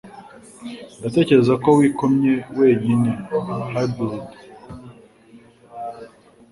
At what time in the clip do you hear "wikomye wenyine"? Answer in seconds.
1.79-3.09